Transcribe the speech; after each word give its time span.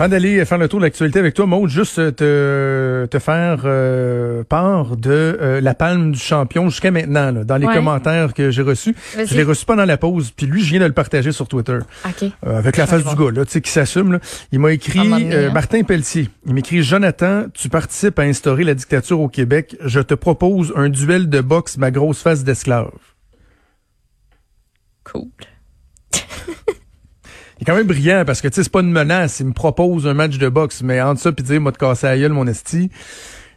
Avant 0.00 0.08
d'aller 0.08 0.42
faire 0.46 0.56
le 0.56 0.66
tour 0.66 0.78
de 0.80 0.86
l'actualité 0.86 1.18
avec 1.18 1.34
toi, 1.34 1.44
Maud, 1.44 1.68
juste 1.68 1.96
te, 2.16 3.04
te 3.04 3.18
faire 3.18 3.60
euh, 3.66 4.42
part 4.44 4.96
de 4.96 5.10
euh, 5.10 5.60
la 5.60 5.74
palme 5.74 6.12
du 6.12 6.18
champion 6.18 6.70
jusqu'à 6.70 6.90
maintenant, 6.90 7.30
là, 7.30 7.44
dans 7.44 7.58
les 7.58 7.66
Ouais. 7.66 7.74
commentaires 7.74 8.32
que 8.32 8.50
j'ai 8.50 8.62
reçus. 8.62 8.96
Je 9.14 9.34
l'ai 9.34 9.42
reçu 9.42 9.66
pendant 9.66 9.84
la 9.84 9.98
pause, 9.98 10.30
puis 10.30 10.46
lui, 10.46 10.62
je 10.62 10.70
viens 10.70 10.80
de 10.80 10.86
le 10.86 10.94
partager 10.94 11.32
sur 11.32 11.46
Twitter. 11.48 11.80
Euh, 12.22 12.30
avec 12.58 12.78
la 12.78 12.86
face 12.86 13.04
du 13.04 13.14
gars, 13.14 13.30
là, 13.30 13.44
tu 13.44 13.50
sais, 13.50 13.60
qui 13.60 13.70
s'assume. 13.70 14.20
Il 14.52 14.60
m'a 14.60 14.72
écrit, 14.72 15.00
euh, 15.34 15.50
hein. 15.50 15.52
Martin 15.52 15.82
Pelletier, 15.82 16.30
il 16.46 16.54
m'écrit, 16.54 16.82
Jonathan, 16.82 17.44
tu 17.52 17.68
participes 17.68 18.18
à 18.20 18.22
instaurer 18.22 18.64
la 18.64 18.72
dictature 18.72 19.20
au 19.20 19.28
Québec. 19.28 19.76
Je 19.84 20.00
te 20.00 20.14
propose 20.14 20.72
un 20.76 20.88
duel 20.88 21.28
de 21.28 21.42
boxe, 21.42 21.76
ma 21.76 21.90
grosse 21.90 22.22
face 22.22 22.42
d'esclave. 22.42 22.90
Cool. 25.04 25.28
Il 27.60 27.64
est 27.64 27.66
quand 27.66 27.76
même 27.76 27.86
brillant 27.86 28.24
parce 28.26 28.40
que, 28.40 28.48
tu 28.48 28.54
sais, 28.54 28.62
c'est 28.62 28.72
pas 28.72 28.80
une 28.80 28.90
menace. 28.90 29.40
Il 29.40 29.46
me 29.46 29.52
propose 29.52 30.06
un 30.06 30.14
match 30.14 30.38
de 30.38 30.48
boxe, 30.48 30.82
mais 30.82 31.00
entre 31.00 31.20
ça 31.20 31.30
puis 31.30 31.44
dire, 31.44 31.60
moi, 31.60 31.72
te 31.72 31.78
casser 31.78 32.06
la 32.06 32.18
gueule, 32.18 32.32
mon 32.32 32.46
esti. 32.46 32.88
Tu 32.88 32.96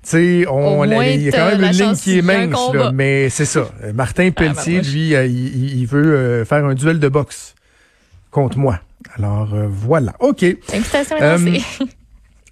sais, 0.03 0.45
on, 0.49 0.83
il 0.83 1.21
y 1.21 1.29
a 1.29 1.31
quand 1.31 1.57
même 1.57 1.63
une 1.63 1.71
ligne 1.71 1.95
qui 1.95 2.17
est 2.17 2.21
mince, 2.21 2.73
là, 2.73 2.91
mais 2.91 3.29
c'est 3.29 3.45
ça. 3.45 3.69
Euh, 3.83 3.93
Martin 3.93 4.31
Pelletier, 4.31 4.81
ben, 4.81 4.83
moi, 4.83 4.91
lui, 4.91 5.15
euh, 5.15 5.25
il, 5.25 5.85
veut 5.85 6.13
euh, 6.13 6.45
faire 6.45 6.65
un 6.65 6.73
duel 6.73 6.99
de 6.99 7.07
boxe 7.07 7.55
contre 8.29 8.57
moi. 8.57 8.79
Alors, 9.15 9.53
euh, 9.53 9.67
voilà. 9.69 10.13
OK. 10.19 10.43
Invitation 10.43 11.17
Euh. 11.21 11.37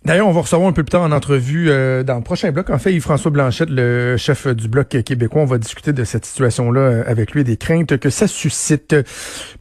D'ailleurs, 0.04 0.28
on 0.28 0.32
va 0.32 0.42
recevoir 0.42 0.68
un 0.68 0.72
peu 0.72 0.82
plus 0.84 0.90
tard 0.90 1.04
en 1.04 1.12
entrevue 1.12 1.70
euh, 1.70 2.02
dans 2.02 2.16
le 2.16 2.24
prochain 2.24 2.52
bloc. 2.52 2.72
En 2.72 2.80
fait, 2.80 2.92
Yves-François 2.92 3.30
Blanchette, 3.30 3.70
le 3.70 4.18
chef 4.18 4.48
du 4.48 4.68
bloc 4.68 4.88
québécois, 5.06 5.44
on 5.44 5.46
va 5.46 5.60
discuter 5.60 5.94
de 5.94 6.04
cette 6.04 6.26
situation-là 6.26 6.82
euh, 6.82 7.04
avec 7.06 7.34
lui 7.34 7.42
et 7.42 7.44
des 7.44 7.56
craintes 7.56 7.98
que 7.98 8.10
ça 8.10 8.26
suscite. 8.28 8.96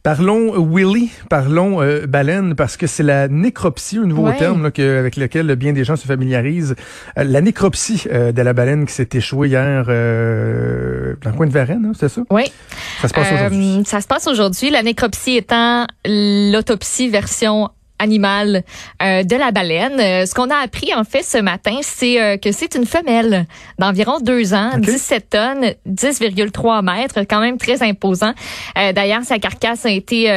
Parlons 0.01 0.53
Willy, 0.67 1.11
parlons 1.29 1.83
euh, 1.83 2.07
baleine, 2.07 2.55
parce 2.55 2.75
que 2.75 2.87
c'est 2.87 3.03
la 3.03 3.27
nécropsie, 3.27 3.99
un 3.99 4.05
nouveau 4.07 4.25
Ouais. 4.29 4.37
terme 4.37 4.63
là, 4.63 4.71
que- 4.71 4.97
avec 4.99 5.15
lequel 5.15 5.55
bien 5.55 5.73
des 5.73 5.83
gens 5.83 5.95
se 5.95 6.07
familiarisent. 6.07 6.75
Euh, 7.19 7.23
la 7.23 7.41
nécropsie 7.41 8.05
euh, 8.11 8.31
de 8.31 8.41
la 8.41 8.53
baleine 8.53 8.87
qui 8.87 8.93
s'est 8.93 9.09
échouée 9.13 9.49
hier 9.49 9.85
euh, 9.89 11.13
dans 11.23 11.29
le 11.29 11.35
coin 11.37 11.45
de 11.45 11.51
Varennes, 11.51 11.85
hein, 11.89 11.93
c'est 11.99 12.09
ça? 12.09 12.21
Oui. 12.31 12.51
Ça 12.99 13.07
se 13.07 13.13
passe 13.13 13.31
aujourd'hui. 13.31 13.83
ça 13.85 14.01
se 14.01 14.07
passe 14.07 14.25
aujourd'hui. 14.25 14.71
La 14.71 14.81
nécropsie 14.81 15.35
étant 15.37 15.85
l'autopsie 16.03 17.09
version 17.09 17.69
animale 18.01 18.63
euh, 19.01 19.23
de 19.23 19.35
la 19.35 19.51
baleine. 19.51 19.99
Euh, 19.99 20.25
ce 20.25 20.33
qu'on 20.33 20.49
a 20.49 20.57
appris 20.57 20.93
en 20.93 21.03
fait 21.03 21.23
ce 21.23 21.37
matin, 21.37 21.77
c'est 21.81 22.21
euh, 22.21 22.37
que 22.37 22.51
c'est 22.51 22.75
une 22.75 22.85
femelle 22.85 23.45
d'environ 23.79 24.19
deux 24.19 24.53
ans, 24.53 24.71
Ok. 24.75 24.81
17 24.81 25.29
tonnes, 25.29 25.73
10,3 25.87 26.83
mètres, 26.83 27.19
quand 27.29 27.39
même 27.39 27.57
très 27.57 27.83
imposant. 27.83 28.33
D'ailleurs, 28.75 29.23
sa 29.23 29.39
carcasse 29.39 29.85
a 29.85 29.91
été 29.91 30.29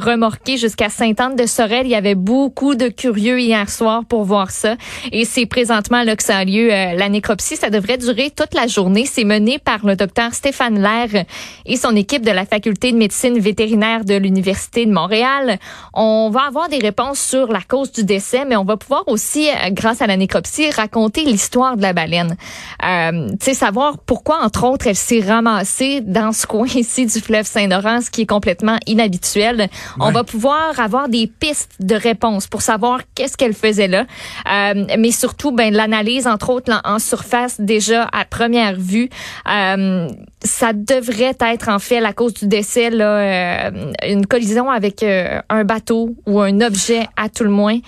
remorquée 0.00 0.56
jusqu'à 0.56 0.88
Sainte-Anne-de-Sorel. 0.88 1.86
Il 1.86 1.90
y 1.90 1.94
avait 1.94 2.14
beaucoup 2.14 2.74
de 2.74 2.88
curieux 2.88 3.40
hier 3.40 3.68
soir 3.68 4.04
pour 4.04 4.24
voir 4.24 4.50
ça. 4.50 4.76
Et 5.12 5.24
c'est 5.24 5.46
présentement 5.46 6.02
là 6.02 6.16
que 6.16 6.22
ça 6.22 6.38
a 6.38 6.44
lieu. 6.44 6.68
la 6.68 7.08
nécropsie, 7.08 7.56
ça 7.56 7.70
devrait 7.70 7.98
durer 7.98 8.30
toute 8.30 8.54
la 8.54 8.66
journée. 8.66 9.04
C'est 9.06 9.24
mené 9.24 9.58
par 9.58 9.84
le 9.84 9.96
docteur 9.96 10.34
Stéphane 10.34 10.80
Lair 10.80 11.24
et 11.66 11.76
son 11.76 11.94
équipe 11.96 12.24
de 12.24 12.30
la 12.30 12.44
faculté 12.44 12.92
de 12.92 12.96
médecine 12.96 13.38
vétérinaire 13.38 14.04
de 14.04 14.14
l'Université 14.14 14.86
de 14.86 14.92
Montréal. 14.92 15.58
On 15.94 16.30
va 16.30 16.42
avoir 16.46 16.68
des 16.68 16.78
réponses 16.78 17.07
sur 17.14 17.52
la 17.52 17.60
cause 17.60 17.92
du 17.92 18.04
décès, 18.04 18.44
mais 18.44 18.56
on 18.56 18.64
va 18.64 18.76
pouvoir 18.76 19.04
aussi, 19.06 19.48
euh, 19.48 19.70
grâce 19.70 20.02
à 20.02 20.06
la 20.06 20.16
nécropsie, 20.16 20.70
raconter 20.70 21.24
l'histoire 21.24 21.76
de 21.76 21.82
la 21.82 21.92
baleine. 21.92 22.36
Euh, 22.84 23.30
tu 23.30 23.36
sais, 23.40 23.54
savoir 23.54 23.98
pourquoi, 23.98 24.42
entre 24.42 24.64
autres, 24.64 24.86
elle 24.86 24.96
s'est 24.96 25.24
ramassée 25.26 26.00
dans 26.00 26.32
ce 26.32 26.46
coin 26.48 26.66
ici 26.66 27.06
du 27.06 27.20
fleuve 27.20 27.46
Saint-Laurent, 27.46 28.00
ce 28.00 28.10
qui 28.10 28.22
est 28.22 28.26
complètement 28.26 28.78
inhabituel. 28.86 29.68
On 30.00 30.10
va 30.10 30.24
pouvoir 30.24 30.78
avoir 30.78 31.08
des 31.08 31.26
pistes 31.26 31.76
de 31.80 31.94
réponses 31.94 32.46
pour 32.46 32.62
savoir 32.62 33.00
qu'est-ce 33.14 33.36
qu'elle 33.36 33.54
faisait 33.54 33.88
là, 33.88 34.06
Euh, 34.50 34.86
mais 34.98 35.10
surtout, 35.10 35.52
ben 35.52 35.72
l'analyse, 35.74 36.26
entre 36.26 36.50
autres, 36.50 36.70
là, 36.70 36.80
en 36.84 36.98
surface, 36.98 37.60
déjà 37.60 38.08
à 38.12 38.24
première 38.24 38.76
vue, 38.76 39.08
euh, 39.48 40.08
ça 40.42 40.72
devrait 40.72 41.36
être 41.40 41.68
en 41.68 41.78
fait 41.78 42.00
la 42.00 42.12
cause 42.12 42.34
du 42.34 42.46
décès 42.46 42.90
là, 42.90 43.18
euh, 43.18 43.92
une 44.06 44.26
collision 44.26 44.70
avec 44.70 45.02
euh, 45.02 45.40
un 45.48 45.64
bateau 45.64 46.14
ou 46.26 46.40
un 46.40 46.60
objet 46.60 46.97
à 47.16 47.28
tout 47.28 47.44
le 47.44 47.50
moins. 47.50 47.78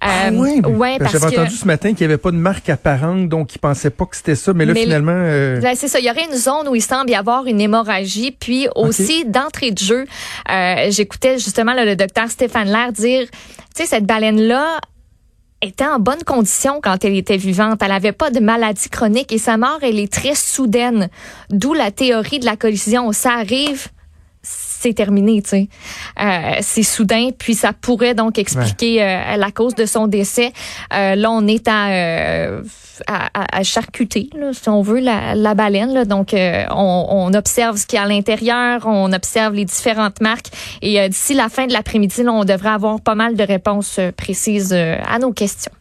Ah 0.00 0.26
Euh, 0.26 0.30
oui, 0.32 0.60
ouais, 0.60 0.98
parce 0.98 1.12
j'avais 1.12 1.38
entendu 1.38 1.54
ce 1.56 1.66
matin 1.66 1.94
qu'il 1.94 2.06
n'y 2.06 2.12
avait 2.12 2.20
pas 2.20 2.30
de 2.30 2.36
marque 2.36 2.68
apparente, 2.68 3.28
donc 3.28 3.54
il 3.54 3.58
pensait 3.58 3.90
pas 3.90 4.06
que 4.06 4.16
c'était 4.16 4.34
ça, 4.34 4.52
mais 4.52 4.64
là 4.64 4.74
Mais 4.74 4.82
finalement, 4.82 5.12
euh, 5.14 5.60
Là, 5.60 5.74
c'est 5.74 5.88
ça. 5.88 5.98
Il 5.98 6.04
y 6.04 6.10
aurait 6.10 6.26
une 6.30 6.36
zone 6.36 6.68
où 6.68 6.74
il 6.74 6.82
semble 6.82 7.10
y 7.10 7.14
avoir 7.14 7.46
une 7.46 7.60
hémorragie. 7.60 8.36
Puis 8.38 8.68
aussi, 8.74 9.24
d'entrée 9.24 9.70
de 9.70 9.78
jeu, 9.78 10.04
euh, 10.50 10.90
j'écoutais 10.90 11.38
justement 11.38 11.72
là, 11.72 11.84
le 11.84 11.96
docteur 11.96 12.30
Stéphane 12.30 12.68
Lair 12.68 12.92
dire, 12.92 13.26
tu 13.30 13.82
sais, 13.82 13.86
cette 13.86 14.04
baleine-là 14.04 14.78
était 15.62 15.86
en 15.86 15.98
bonne 15.98 16.22
condition 16.24 16.80
quand 16.82 17.04
elle 17.04 17.16
était 17.16 17.36
vivante. 17.36 17.80
Elle 17.82 17.92
avait 17.92 18.12
pas 18.12 18.30
de 18.30 18.40
maladie 18.40 18.88
chronique 18.90 19.32
et 19.32 19.38
sa 19.38 19.56
mort, 19.56 19.78
elle 19.82 19.98
est 19.98 20.12
très 20.12 20.34
soudaine. 20.34 21.08
D'où 21.50 21.72
la 21.72 21.90
théorie 21.90 22.38
de 22.38 22.44
la 22.44 22.56
collision. 22.56 23.10
Ça 23.12 23.32
arrive, 23.32 23.88
c'est 24.84 24.94
terminé, 24.94 25.42
tu 25.42 25.48
sais. 25.50 25.68
Euh, 26.20 26.56
c'est 26.60 26.82
soudain, 26.82 27.30
puis 27.36 27.54
ça 27.54 27.72
pourrait 27.72 28.14
donc 28.14 28.38
expliquer 28.38 29.02
euh, 29.02 29.36
la 29.36 29.50
cause 29.50 29.74
de 29.74 29.86
son 29.86 30.06
décès. 30.06 30.52
Euh, 30.92 31.14
là, 31.14 31.30
on 31.30 31.46
est 31.46 31.66
à, 31.68 31.88
euh, 31.90 32.62
à, 33.06 33.28
à- 33.34 33.58
à 33.58 33.62
charcuter, 33.62 34.28
là, 34.38 34.50
si 34.52 34.68
on 34.68 34.82
veut, 34.82 35.00
la, 35.00 35.34
la 35.34 35.54
baleine. 35.54 35.92
Là. 35.94 36.04
Donc, 36.04 36.34
euh, 36.34 36.64
on, 36.70 37.06
on 37.10 37.34
observe 37.34 37.76
ce 37.76 37.86
qu'il 37.86 37.96
y 37.96 38.00
a 38.00 38.04
à 38.04 38.08
l'intérieur, 38.08 38.82
on 38.86 39.12
observe 39.12 39.54
les 39.54 39.64
différentes 39.64 40.20
marques. 40.20 40.48
Et 40.82 41.00
euh, 41.00 41.08
d'ici 41.08 41.34
la 41.34 41.48
fin 41.48 41.66
de 41.66 41.72
l'après-midi, 41.72 42.22
on 42.28 42.44
devrait 42.44 42.68
avoir 42.70 43.00
pas 43.00 43.14
mal 43.14 43.34
de 43.36 43.42
réponses 43.42 43.98
précises 44.16 44.72
euh, 44.72 44.96
à 45.08 45.18
nos 45.18 45.32
questions. 45.32 45.72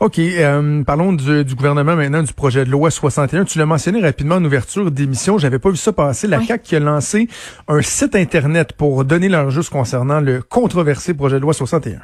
OK, 0.00 0.18
euh, 0.18 0.82
parlons 0.82 1.12
du, 1.12 1.44
du 1.44 1.54
gouvernement 1.54 1.94
maintenant, 1.94 2.22
du 2.22 2.32
projet 2.32 2.64
de 2.64 2.70
loi 2.70 2.90
61. 2.90 3.44
Tu 3.44 3.58
l'as 3.58 3.66
mentionné 3.66 4.00
rapidement 4.00 4.36
en 4.36 4.44
ouverture 4.46 4.90
d'émission, 4.90 5.36
j'avais 5.36 5.58
pas 5.58 5.68
vu 5.68 5.76
ça 5.76 5.92
passer. 5.92 6.26
La 6.26 6.38
Oui. 6.38 6.46
CAQ 6.46 6.64
qui 6.64 6.76
a 6.76 6.80
lancé 6.80 7.28
un 7.68 7.82
site 7.82 8.16
Internet 8.16 8.72
pour 8.72 9.04
donner 9.04 9.28
leur 9.28 9.50
juste 9.50 9.68
concernant 9.68 10.20
le 10.20 10.40
controversé 10.40 11.12
projet 11.12 11.36
de 11.36 11.42
loi 11.42 11.52
61. 11.52 11.98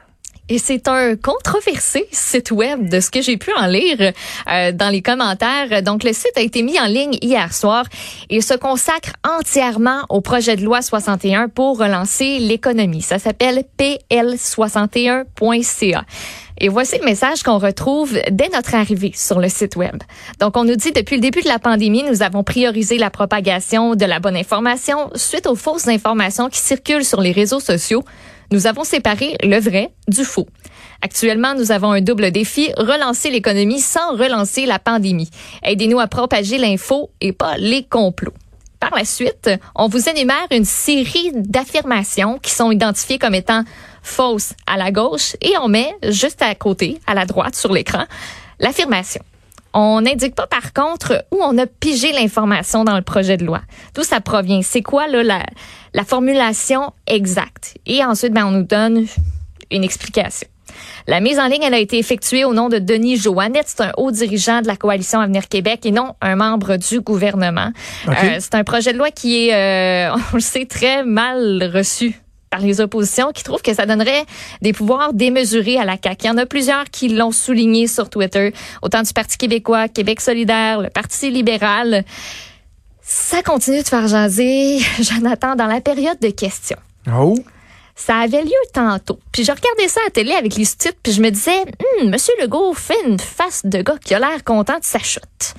Et 0.49 0.59
c'est 0.59 0.87
un 0.87 1.17
controversé 1.17 2.07
site 2.13 2.53
web 2.53 2.89
de 2.89 3.01
ce 3.01 3.11
que 3.11 3.21
j'ai 3.21 3.37
pu 3.37 3.53
en 3.55 3.67
lire 3.67 4.13
euh, 4.49 4.71
dans 4.71 4.91
les 4.91 5.03
commentaires. 5.03 5.83
Donc, 5.83 6.05
le 6.05 6.13
site 6.13 6.37
a 6.37 6.41
été 6.41 6.63
mis 6.63 6.79
en 6.79 6.87
ligne 6.87 7.19
hier 7.21 7.53
soir 7.53 7.85
et 8.31 8.41
se 8.41 8.55
consacre 8.55 9.11
entièrement 9.29 10.05
au 10.09 10.21
projet 10.21 10.55
de 10.55 10.63
loi 10.63 10.83
61 10.83 11.49
pour 11.49 11.79
relancer 11.79 12.39
l'économie. 12.39 13.03
Ça 13.03 13.19
s'appelle 13.19 13.65
pl61.ca. 13.77 16.05
Et 16.59 16.69
voici 16.69 16.97
le 16.99 17.05
message 17.05 17.43
qu'on 17.43 17.59
retrouve 17.59 18.17
dès 18.31 18.49
notre 18.49 18.77
arrivée 18.77 19.13
sur 19.15 19.41
le 19.41 19.49
site 19.49 19.75
web. 19.75 19.97
Donc, 20.39 20.57
on 20.57 20.63
nous 20.63 20.77
dit 20.77 20.93
depuis 20.93 21.17
le 21.17 21.23
début 21.23 21.43
de 21.43 21.49
la 21.49 21.59
pandémie, 21.59 22.05
nous 22.05 22.23
avons 22.23 22.45
priorisé 22.45 22.99
la 22.99 23.11
propagation 23.11 23.97
de 23.97 24.05
la 24.05 24.21
bonne 24.21 24.37
information 24.37 25.11
suite 25.17 25.49
aux 25.49 25.57
fausses 25.57 25.89
informations 25.89 26.49
qui 26.49 26.61
circulent 26.61 27.05
sur 27.05 27.21
les 27.21 27.33
réseaux 27.33 27.61
sociaux. 27.61 28.05
Nous 28.53 28.67
avons 28.67 28.85
séparé 28.85 29.37
le 29.43 29.59
vrai 29.59 29.91
du 30.09 30.25
faux. 30.25 30.47
Actuellement, 31.03 31.55
nous 31.55 31.73
avons 31.73 31.93
un 31.93 32.01
double 32.01 32.31
défi, 32.31 32.71
relancer 32.77 33.31
l'économie 33.31 33.81
sans 33.81 34.17
relancer 34.17 34.67
la 34.67 34.79
pandémie. 34.79 35.31
Aidez-nous 35.63 36.01
à 36.01 36.07
propager 36.07 36.59
l'info 36.59 37.11
et 37.21 37.33
pas 37.33 37.57
les 37.59 37.83
complots. 37.85 38.35
Par 38.81 38.95
la 38.95 39.05
suite, 39.05 39.51
on 39.75 39.89
vous 39.89 40.09
énumère 40.09 40.47
une 40.51 40.65
série 40.65 41.33
d'affirmations 41.35 42.39
qui 42.39 42.51
sont 42.51 42.71
identifiées 42.71 43.19
comme 43.19 43.35
étant 43.35 43.63
fausses 44.03 44.55
à 44.67 44.77
la 44.77 44.93
gauche 44.93 45.35
et 45.41 45.55
on 45.59 45.69
met 45.69 45.97
juste 46.09 46.43
à 46.43 46.55
côté, 46.55 47.01
à 47.07 47.15
la 47.15 47.27
droite 47.27 47.57
sur 47.57 47.73
l'écran, 47.73 48.05
l'affirmation. 48.61 49.23
On 49.79 50.01
n'indique 50.01 50.35
pas 50.35 50.47
par 50.47 50.73
contre 50.73 51.27
où 51.31 51.39
on 51.43 51.59
a 51.59 51.67
pigé 51.67 52.11
l'information 52.13 52.83
dans 52.83 52.97
le 52.97 53.03
projet 53.03 53.37
de 53.37 53.45
loi. 53.45 53.61
D'où 53.95 54.05
ça 54.05 54.23
provient? 54.23 54.63
C'est 54.63 54.81
quoi 54.81 55.07
là, 55.07 55.23
la, 55.23 55.43
la 55.93 56.05
formulation 56.05 56.95
exacte? 57.07 57.77
Et 57.85 58.03
ensuite, 58.03 58.33
ben, 58.33 58.47
on 58.47 58.53
nous 58.53 58.63
donne 58.63 59.05
une 59.71 59.85
explication. 59.85 60.49
La 61.07 61.21
mise 61.21 61.39
en 61.39 61.47
ligne, 61.47 61.63
elle 61.63 61.75
a 61.75 61.79
été 61.79 61.99
effectuée 61.99 62.47
au 62.47 62.55
nom 62.55 62.71
de 62.71 62.79
Denis 62.79 63.19
Joannette. 63.19 63.67
C'est 63.69 63.83
un 63.83 63.93
haut 63.99 64.11
dirigeant 64.11 64.63
de 64.63 64.67
la 64.67 64.77
coalition 64.77 65.21
Avenir 65.21 65.47
Québec 65.47 65.85
et 65.85 65.91
non 65.91 66.15
un 66.23 66.37
membre 66.37 66.79
du 66.79 67.03
gouvernement. 67.03 67.71
Euh, 68.09 68.13
c'est 68.39 68.55
un 68.55 68.65
projet 68.65 68.95
de 68.95 68.99
loi 68.99 69.11
qui 69.11 69.49
est, 69.49 70.09
euh, 70.09 70.17
on 70.33 70.37
le 70.37 70.41
sait, 70.41 70.65
très 70.65 71.05
mal 71.05 71.71
reçu 71.75 72.19
par 72.57 72.65
les 72.65 72.81
oppositions 72.81 73.33
qui 73.33 73.43
trouvent 73.43 73.61
que 73.61 73.75
ça 73.75 73.85
donnerait 73.85 74.25
des 74.63 74.73
pouvoirs 74.73 75.13
démesurés 75.13 75.79
à 75.79 75.85
la 75.85 75.97
CAQ. 76.03 76.25
Il 76.25 76.27
y 76.29 76.31
en 76.31 76.39
a 76.39 76.47
plusieurs 76.47 76.85
qui 76.85 77.09
l'ont 77.09 77.33
souligné 77.33 77.87
sur 77.87 78.09
Twitter, 78.09 78.55
autant 78.81 79.03
du 79.03 79.13
Parti 79.13 79.37
québécois, 79.37 79.89
Québec 79.89 80.23
solidaire, 80.23 80.81
le 80.81 80.89
Parti 80.89 81.31
libéral. 81.31 82.05
Ça 83.03 83.43
continue 83.43 83.83
de 83.83 83.87
faire 83.87 84.09
jaser, 84.09 84.79
Jonathan, 85.01 85.55
dans 85.55 85.67
la 85.67 85.83
période 85.83 86.19
de 86.21 86.31
questions. 86.31 86.79
Oh. 87.15 87.35
Ça 87.95 88.17
avait 88.17 88.43
lieu 88.43 88.51
tantôt. 88.73 89.19
Puis 89.33 89.45
je 89.45 89.53
regardais 89.53 89.89
ça 89.89 90.01
à 90.01 90.05
la 90.05 90.11
télé 90.11 90.33
avec 90.33 90.57
les 90.57 90.65
sous-titres, 90.65 90.99
puis 91.03 91.13
je 91.13 91.21
me 91.21 91.31
disais, 91.31 91.61
hum, 92.01 92.09
Monsieur 92.11 92.33
Legault 92.41 92.73
fait 92.73 93.07
une 93.07 93.19
face 93.19 93.67
de 93.67 93.83
gars 93.83 93.99
qui 94.03 94.15
a 94.15 94.19
l'air 94.19 94.45
content 94.45 94.79
de 94.79 94.85
sa 94.85 94.99
chute. 94.99 95.55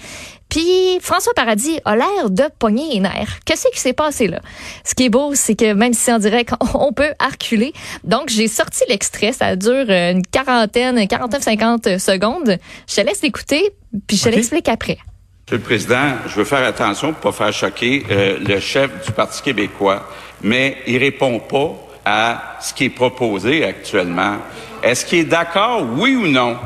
Puis 0.50 1.00
François 1.02 1.34
Paradis 1.34 1.80
a 1.86 1.96
l'air 1.96 2.30
de 2.30 2.44
pogner 2.60 2.94
les 2.94 3.00
nerfs. 3.00 3.40
Qu'est-ce 3.46 3.68
qui 3.68 3.80
s'est 3.80 3.94
passé 3.94 4.28
là? 4.28 4.40
Ce 4.84 4.96
qui 4.96 5.06
est 5.06 5.10
beau, 5.10 5.36
c'est 5.36 5.56
que 5.56 5.74
même 5.74 5.94
si 5.94 6.12
on 6.12 6.20
dirait 6.20 6.46
qu'on 6.46 6.94
peut 6.94 7.14
arculer. 7.20 7.74
Donc, 8.04 8.30
j'ai 8.30 8.48
sorti 8.48 8.84
l'extrait. 8.90 9.34
Ça 9.34 9.56
dure 9.56 9.90
une 9.90 10.26
quarantaine, 10.26 11.08
quarantaine, 11.08 11.42
cinquante 11.42 11.98
secondes. 11.98 12.58
Je 12.88 12.96
te 12.96 13.02
laisse 13.02 13.22
l'écouter, 13.22 13.72
puis 14.08 14.18
je 14.18 14.24
te 14.24 14.30
l'explique 14.30 14.70
après. 14.70 14.98
Monsieur 15.46 15.58
le 15.58 15.64
Président, 15.64 16.14
je 16.28 16.36
veux 16.36 16.44
faire 16.44 16.66
attention 16.68 17.14
pour 17.14 17.32
pas 17.32 17.46
faire 17.46 17.54
choquer 17.54 18.06
euh, 18.12 18.38
le 18.46 18.60
chef 18.60 19.06
du 19.06 19.14
Parti 19.14 19.42
québécois, 19.42 20.06
mais 20.42 20.78
il 20.88 20.98
répond 20.98 21.40
pas 21.40 21.74
à 22.04 22.58
ce 22.60 22.74
qui 22.74 22.86
est 22.86 22.90
proposé 22.90 23.64
actuellement. 23.64 24.38
Est-ce 24.84 25.06
qu'il 25.06 25.20
est 25.20 25.24
d'accord, 25.24 25.86
oui 25.98 26.16
ou 26.16 26.28
non, 26.28 26.58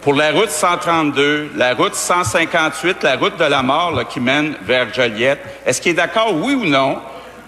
pour 0.00 0.14
la 0.14 0.32
route 0.32 0.50
132, 0.50 1.50
la 1.56 1.74
route 1.74 1.94
158, 1.94 3.02
la 3.02 3.16
route 3.16 3.36
de 3.38 3.44
la 3.44 3.62
mort 3.62 3.92
là, 3.92 4.04
qui 4.04 4.18
mène 4.18 4.54
vers 4.64 4.92
Joliette? 4.94 5.40
Est-ce 5.66 5.80
qu'il 5.80 5.92
est 5.92 5.94
d'accord, 5.94 6.34
oui 6.34 6.54
ou 6.54 6.64
non, 6.64 6.98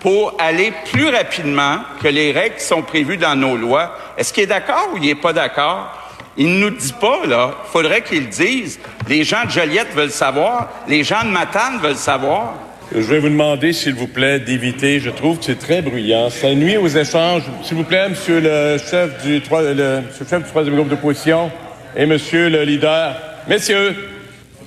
pour 0.00 0.34
aller 0.38 0.72
plus 0.93 1.08
rapidement 1.08 1.78
que 2.02 2.08
les 2.08 2.31
règles 2.32 2.56
qui 2.56 2.64
sont 2.64 2.82
prévues 2.82 3.16
dans 3.16 3.37
nos 3.37 3.56
lois? 3.56 3.96
Est-ce 4.19 4.32
qu'il 4.34 4.43
est 4.43 4.49
d'accord 4.49 4.90
ou 4.93 4.99
il 4.99 5.04
n'est 5.04 5.14
pas 5.14 5.32
d'accord? 5.32 5.99
Il 6.37 6.54
ne 6.54 6.60
nous 6.60 6.70
dit 6.70 6.94
pas, 6.99 7.26
là. 7.26 7.54
Il 7.64 7.70
faudrait 7.70 8.02
qu'il 8.02 8.28
dise. 8.28 8.78
Les 9.08 9.25
gens 9.25 9.44
de 9.44 9.50
Joliette 9.50 9.94
veulent 9.94 10.10
savoir. 10.10 10.69
Les 10.88 11.05
gens 11.05 11.25
de 11.25 11.28
Matane 11.28 11.78
veulent 11.82 11.94
savoir. 11.94 12.55
Je 12.94 13.00
vais 13.00 13.19
vous 13.19 13.28
demander, 13.28 13.72
s'il 13.72 13.94
vous 13.94 14.06
plaît, 14.06 14.40
d'éviter. 14.40 14.98
Je 15.00 15.10
trouve 15.10 15.38
que 15.38 15.44
c'est 15.44 15.58
très 15.58 15.82
bruyant. 15.82 16.31
Ça 16.31 16.55
nuit 16.55 16.76
aux 16.76 16.88
échanges. 16.88 17.43
S'il 17.62 17.76
vous 17.76 17.84
plaît, 17.84 18.08
monsieur 18.08 18.40
le 18.40 18.78
chef 18.78 19.22
du, 19.22 19.40
le, 19.40 20.02
chef 20.19 20.38
du 20.43 20.48
troisième 20.48 20.76
groupe 20.76 20.88
d'opposition 20.88 21.50
et 21.96 22.06
monsieur 22.06 22.48
le 22.48 22.62
leader. 22.62 23.16
Messieurs, 23.48 23.94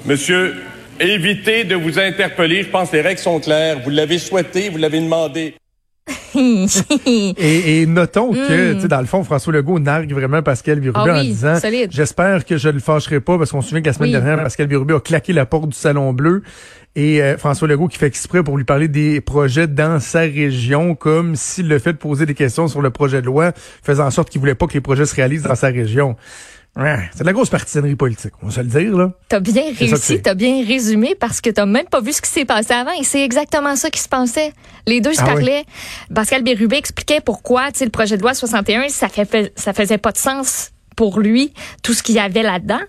monsieur, 0.05 0.55
évitez 0.99 1.63
de 1.63 1.75
vous 1.75 1.99
interpeller. 1.99 2.63
Je 2.63 2.69
pense 2.69 2.89
que 2.89 2.97
les 2.97 3.01
règles 3.01 3.19
sont 3.19 3.39
claires. 3.39 3.79
Vous 3.83 3.89
l'avez 3.89 4.19
souhaité, 4.19 4.69
vous 4.69 4.77
l'avez 4.77 4.99
demandé. 4.99 5.55
et, 6.35 7.81
et, 7.81 7.85
notons 7.85 8.31
que, 8.31 8.73
tu 8.73 8.81
sais, 8.81 8.87
dans 8.87 8.99
le 8.99 9.05
fond, 9.05 9.23
François 9.23 9.53
Legault 9.53 9.79
nargue 9.79 10.11
vraiment 10.13 10.43
Pascal 10.43 10.79
Birubé 10.79 11.09
ah 11.11 11.19
en 11.19 11.21
disant 11.21 11.57
J'espère 11.89 12.45
que 12.45 12.57
je 12.57 12.67
ne 12.67 12.73
le 12.73 12.79
fâcherai 12.79 13.21
pas 13.21 13.37
parce 13.37 13.51
qu'on 13.51 13.61
se 13.61 13.69
souvient 13.69 13.81
que 13.81 13.87
la 13.87 13.93
semaine 13.93 14.11
dernière, 14.11 14.43
Pascal 14.43 14.67
Birubé 14.67 14.93
a 14.93 14.99
claqué 14.99 15.33
la 15.33 15.45
porte 15.45 15.69
du 15.69 15.77
Salon 15.77 16.13
Bleu. 16.13 16.43
Et 16.97 17.21
euh, 17.21 17.37
François 17.37 17.67
Legault 17.67 17.89
qui 17.89 17.97
fait 17.97 18.07
exprès 18.07 18.41
pour 18.41 18.57
lui 18.57 18.63
parler 18.63 18.87
des 18.87 19.19
projets 19.19 19.67
dans 19.67 19.99
sa 19.99 20.21
région, 20.21 20.95
comme 20.95 21.35
s'il 21.35 21.67
le 21.67 21.77
fait 21.79 21.93
de 21.93 21.97
poser 21.97 22.25
des 22.25 22.35
questions 22.35 22.69
sur 22.69 22.81
le 22.81 22.89
projet 22.89 23.21
de 23.21 23.25
loi, 23.25 23.51
faisant 23.83 24.05
en 24.05 24.11
sorte 24.11 24.29
qu'il 24.29 24.39
voulait 24.39 24.55
pas 24.55 24.67
que 24.67 24.73
les 24.73 24.81
projets 24.81 25.05
se 25.05 25.15
réalisent 25.15 25.43
dans 25.43 25.55
sa 25.55 25.67
région. 25.67 26.15
Ouais, 26.77 27.09
c'est 27.13 27.21
de 27.21 27.25
la 27.25 27.31
grosse 27.31 27.49
partisanerie 27.49 27.95
politique, 27.95 28.33
on 28.41 28.47
va 28.47 28.51
se 28.51 28.59
le 28.59 28.67
dire, 28.67 28.97
là. 28.97 29.11
T'as 29.29 29.39
bien 29.39 29.63
réussi, 29.77 30.21
t'as 30.21 30.33
bien 30.33 30.65
résumé 30.65 31.15
parce 31.17 31.39
que 31.39 31.49
t'as 31.49 31.65
même 31.65 31.85
pas 31.85 32.01
vu 32.01 32.11
ce 32.11 32.21
qui 32.21 32.29
s'est 32.29 32.43
passé 32.43 32.73
avant 32.73 32.91
et 32.99 33.03
c'est 33.05 33.23
exactement 33.23 33.77
ça 33.77 33.89
qui 33.89 34.01
se 34.01 34.09
passait. 34.09 34.51
Les 34.85 34.99
deux 34.99 35.13
se 35.13 35.21
ah 35.21 35.25
parlaient. 35.25 35.63
Pascal 36.13 36.43
Bérubé 36.43 36.75
expliquait 36.75 37.21
pourquoi, 37.21 37.71
tu 37.71 37.79
sais, 37.79 37.85
le 37.85 37.91
projet 37.91 38.17
de 38.17 38.21
loi 38.21 38.33
61, 38.33 38.89
ça, 38.89 39.07
fait, 39.07 39.53
ça 39.55 39.71
faisait 39.71 39.97
pas 39.97 40.11
de 40.11 40.17
sens 40.17 40.71
pour 40.97 41.21
lui, 41.21 41.53
tout 41.81 41.93
ce 41.93 42.03
qu'il 42.03 42.15
y 42.15 42.19
avait 42.19 42.43
là-dedans. 42.43 42.81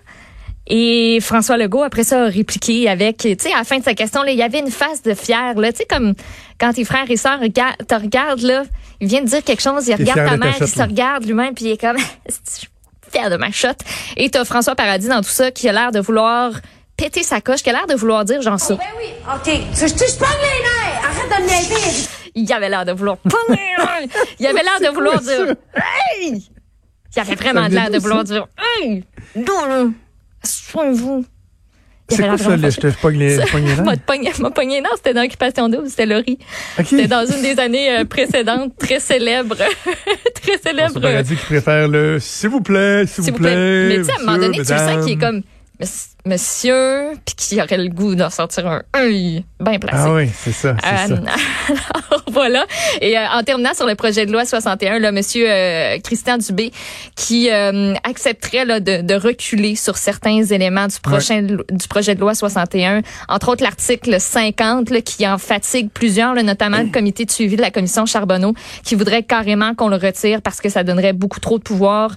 Et 0.69 1.19
François 1.21 1.55
Legault, 1.57 1.83
après 1.83 2.03
ça, 2.03 2.25
a 2.25 2.27
répliqué 2.27 2.89
avec, 2.89 3.19
tu 3.19 3.35
sais, 3.39 3.53
à 3.53 3.59
la 3.59 3.63
fin 3.63 3.79
de 3.79 3.83
sa 3.85 3.93
question, 3.93 4.23
là, 4.23 4.31
il 4.31 4.37
y 4.37 4.43
avait 4.43 4.59
une 4.59 4.69
face 4.69 5.01
de 5.01 5.13
fier, 5.13 5.53
là, 5.55 5.71
tu 5.71 5.77
sais, 5.77 5.85
comme 5.89 6.13
quand 6.59 6.73
tes 6.73 6.83
frères 6.83 7.09
et 7.09 7.15
sœurs 7.15 7.39
te 7.39 7.95
regardent, 7.95 8.41
là, 8.41 8.63
il 8.99 9.07
vient 9.07 9.21
de 9.21 9.27
dire 9.27 9.43
quelque 9.45 9.61
chose, 9.61 9.87
il 9.87 9.95
regarde 9.95 10.29
ta 10.29 10.35
mère, 10.35 10.55
il 10.59 10.67
se 10.67 10.81
regarde 10.81 11.25
lui-même, 11.25 11.53
puis 11.53 11.65
il 11.65 11.71
est 11.71 11.79
comme, 11.79 11.95
fier 13.11 13.29
de 13.29 13.37
ma 13.37 13.51
shot. 13.51 13.69
Et 14.15 14.29
t'as 14.29 14.45
François 14.45 14.75
Paradis 14.75 15.07
dans 15.07 15.21
tout 15.21 15.29
ça 15.29 15.51
qui 15.51 15.67
a 15.69 15.73
l'air 15.73 15.91
de 15.91 15.99
vouloir 15.99 16.51
péter 16.97 17.23
sa 17.23 17.41
coche, 17.41 17.61
qui 17.61 17.69
a 17.69 17.73
l'air 17.73 17.87
de 17.87 17.95
vouloir 17.95 18.25
dire 18.25 18.41
genre 18.41 18.59
ça. 18.59 18.73
Oh, 18.73 18.77
ben 18.77 18.85
oui, 18.97 19.09
OK. 19.35 19.61
Je, 19.73 19.81
je, 19.81 19.87
je 19.87 19.93
les 19.93 19.97
nerfs? 19.99 21.03
Arrête 21.03 21.29
de 21.29 21.43
me 21.43 21.47
niaiser. 21.47 22.09
Il 22.35 22.53
avait 22.53 22.69
l'air 22.69 22.85
de 22.85 22.91
vouloir 22.91 23.17
Il 24.39 24.45
avait 24.45 24.63
l'air 24.63 24.79
de 24.79 24.93
vouloir 24.93 25.19
dire 25.21 25.55
Hey! 25.75 26.49
Il 27.15 27.19
avait 27.19 27.35
vraiment 27.35 27.67
l'air 27.67 27.89
de 27.89 27.97
vouloir 27.97 28.23
dire 28.23 28.47
Hey! 28.79 29.03
Non, 29.35 29.93
soignez-vous. 30.43 31.25
C'est 32.09 32.23
quoi 32.23 32.37
ça, 32.37 32.55
je 32.55 32.79
te 32.79 32.87
pogne 33.01 33.19
les, 33.19 33.37
M'a 33.37 33.97
pogné, 34.51 34.81
non, 34.81 34.89
c'était 34.95 35.13
dans 35.13 35.23
Occupation 35.23 35.67
Double, 35.67 35.89
c'était 35.89 36.05
Laurie. 36.05 36.39
C'était 36.77 37.07
dans 37.07 37.25
une 37.25 37.41
des 37.41 37.59
années 37.59 37.97
euh, 37.97 38.05
précédentes, 38.05 38.73
très 38.77 38.99
célèbre. 38.99 39.57
très 40.41 40.57
célèbre. 40.57 40.99
On 41.03 41.21
dit 41.21 41.27
qu'il 41.29 41.37
préfère 41.37 41.87
le 41.87 42.17
s'il 42.19 42.49
vous 42.49 42.61
plaît, 42.61 43.05
s'il 43.05 43.25
vous, 43.25 43.33
plaît. 43.33 43.87
Mais 43.89 43.97
tu 43.97 44.03
sais, 44.05 44.11
à 44.11 44.15
un 44.21 44.25
moment 44.25 44.37
donné, 44.37 44.51
tu 44.53 44.59
le 44.59 44.65
sens 44.65 45.05
qu'il 45.05 45.13
est 45.13 45.17
comme 45.17 45.41
monsieur, 46.25 47.11
puis 47.23 47.35
qui 47.35 47.61
aurait 47.61 47.77
le 47.77 47.89
goût 47.89 48.15
d'en 48.15 48.29
sortir 48.29 48.67
un 48.67 48.81
œil 48.95 49.45
bien 49.59 49.77
placé. 49.77 50.03
Ah 50.07 50.13
oui, 50.13 50.29
c'est 50.33 50.51
ça, 50.51 50.75
c'est 50.83 51.07
ça. 51.07 51.15
Alors, 51.93 52.23
voilà. 52.31 52.65
Et 53.01 53.17
euh, 53.17 53.21
en 53.31 53.43
terminant 53.43 53.73
sur 53.75 53.85
le 53.85 53.93
projet 53.95 54.25
de 54.25 54.31
loi 54.31 54.45
61, 54.45 54.99
là, 54.99 55.11
monsieur 55.11 55.45
euh, 55.47 55.99
Christian 56.03 56.37
Dubé, 56.37 56.71
qui 57.15 57.51
euh, 57.51 57.93
accepterait 58.03 58.65
là, 58.65 58.79
de, 58.79 59.01
de, 59.01 59.13
reculer 59.13 59.75
sur 59.75 59.97
certains 59.97 60.43
éléments 60.43 60.87
du 60.87 60.99
prochain 60.99 61.41
du 61.41 61.87
projet 61.87 62.15
de 62.15 62.19
loi 62.19 62.33
61, 62.33 63.01
entre 63.29 63.49
autres 63.49 63.63
l'article 63.63 64.19
50, 64.19 64.89
là, 64.89 65.01
qui 65.01 65.27
en 65.27 65.37
fatigue 65.37 65.89
plusieurs, 65.91 66.33
là, 66.33 66.41
notamment 66.41 66.79
le 66.79 66.89
comité 66.89 67.25
de 67.25 67.31
suivi 67.31 67.55
de 67.55 67.61
la 67.61 67.71
commission 67.71 68.05
Charbonneau, 68.05 68.53
qui 68.83 68.95
voudrait 68.95 69.23
carrément 69.23 69.75
qu'on 69.75 69.89
le 69.89 69.97
retire 69.97 70.41
parce 70.41 70.59
que 70.59 70.69
ça 70.69 70.83
donnerait 70.83 71.13
beaucoup 71.13 71.39
trop 71.39 71.59
de 71.59 71.63
pouvoir 71.63 72.15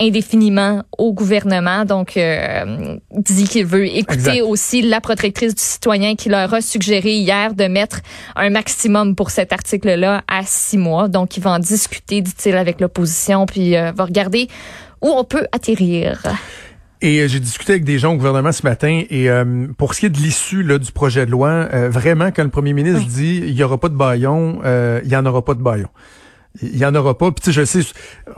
indéfiniment 0.00 0.82
au 0.98 1.12
gouvernement. 1.12 1.84
Donc, 1.84 2.16
euh, 2.16 2.96
dit 3.16 3.44
qu'il 3.44 3.66
veut 3.66 3.86
écouter 3.86 4.42
aussi 4.42 4.82
la 4.82 5.00
protectrice 5.00 5.54
du 5.54 5.62
citoyen 5.62 6.16
qui 6.16 6.28
leur 6.28 6.52
a 6.52 6.60
suggéré 6.60 7.14
hier 7.14 7.54
de 7.54 7.64
mettre 7.64 8.00
un 8.36 8.50
maximum 8.50 9.14
pour 9.14 9.30
cet 9.30 9.52
article-là 9.52 10.22
à 10.28 10.42
six 10.44 10.78
mois. 10.78 11.08
Donc, 11.08 11.36
il 11.36 11.42
va 11.42 11.52
en 11.52 11.58
discuter, 11.58 12.20
dit-il, 12.20 12.56
avec 12.56 12.80
l'opposition, 12.80 13.46
puis 13.46 13.76
euh, 13.76 13.92
va 13.92 14.04
regarder 14.04 14.48
où 15.00 15.08
on 15.08 15.24
peut 15.24 15.46
atterrir. 15.52 16.22
Et 17.00 17.20
euh, 17.20 17.28
j'ai 17.28 17.40
discuté 17.40 17.72
avec 17.72 17.84
des 17.84 17.98
gens 17.98 18.12
au 18.12 18.16
gouvernement 18.16 18.52
ce 18.52 18.62
matin 18.64 19.02
et 19.10 19.28
euh, 19.28 19.66
pour 19.76 19.94
ce 19.94 20.00
qui 20.00 20.06
est 20.06 20.10
de 20.10 20.18
l'issue 20.18 20.64
du 20.64 20.92
projet 20.92 21.26
de 21.26 21.30
loi, 21.30 21.66
vraiment 21.88 22.30
quand 22.30 22.44
le 22.44 22.50
premier 22.50 22.72
ministre 22.72 23.04
dit 23.08 23.42
il 23.44 23.54
y 23.54 23.62
aura 23.64 23.78
pas 23.78 23.88
de 23.88 23.96
baillon, 23.96 24.60
il 25.04 25.10
y 25.10 25.16
en 25.16 25.26
aura 25.26 25.44
pas 25.44 25.54
de 25.54 25.62
baillon 25.62 25.88
il 26.60 26.76
y 26.76 26.84
en 26.84 26.94
aura 26.94 27.16
pas. 27.16 27.30
Puis 27.32 27.52
je 27.52 27.64
sais, 27.64 27.80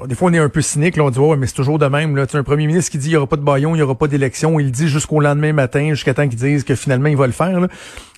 des 0.06 0.14
fois 0.14 0.30
on 0.30 0.35
est 0.35 0.38
un 0.38 0.49
peu 0.49 0.62
cynique, 0.62 0.97
là, 0.97 1.04
on 1.04 1.11
dit 1.11 1.18
ouais, 1.18 1.37
mais 1.37 1.47
c'est 1.47 1.54
toujours 1.54 1.78
de 1.78 1.87
même. 1.87 2.16
Là, 2.16 2.26
un 2.33 2.42
premier 2.42 2.66
ministre 2.66 2.90
qui 2.90 2.99
dit 2.99 3.09
il 3.09 3.12
y 3.12 3.16
aura 3.16 3.26
pas 3.26 3.37
de 3.37 3.42
baillon, 3.42 3.75
il 3.75 3.78
y 3.78 3.83
aura 3.83 3.97
pas 3.97 4.06
d'élection, 4.06 4.61
il 4.61 4.71
dit 4.71 4.88
jusqu'au 4.88 5.21
lendemain 5.21 5.52
matin, 5.52 5.90
jusqu'à 5.90 6.14
temps 6.14 6.28
qu'ils 6.28 6.38
disent 6.38 6.64
que 6.64 6.75
finalement 6.75 7.09
il 7.09 7.16
va 7.16 7.26
le 7.26 7.33
faire. 7.33 7.61
Là. 7.61 7.68